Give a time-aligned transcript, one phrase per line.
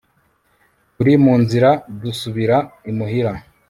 [0.95, 1.69] Turi mu nzira
[2.01, 2.57] dusubira
[2.89, 3.31] imuhira